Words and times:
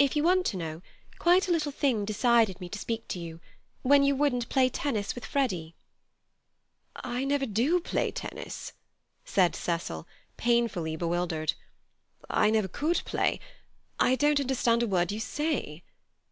If 0.00 0.16
you 0.16 0.24
want 0.24 0.46
to 0.46 0.56
know, 0.56 0.82
quite 1.20 1.46
a 1.46 1.52
little 1.52 1.70
thing 1.70 2.04
decided 2.04 2.60
me 2.60 2.68
to 2.70 2.78
speak 2.80 3.06
to 3.06 3.20
you—when 3.20 4.02
you 4.02 4.16
wouldn't 4.16 4.48
play 4.48 4.68
tennis 4.68 5.14
with 5.14 5.24
Freddy." 5.24 5.76
"I 6.96 7.22
never 7.24 7.46
do 7.46 7.78
play 7.78 8.10
tennis," 8.10 8.72
said 9.24 9.54
Cecil, 9.54 10.08
painfully 10.36 10.96
bewildered; 10.96 11.52
"I 12.28 12.50
never 12.50 12.66
could 12.66 13.02
play. 13.04 13.38
I 14.00 14.16
don't 14.16 14.40
understand 14.40 14.82
a 14.82 14.88
word 14.88 15.12
you 15.12 15.20
say." 15.20 15.84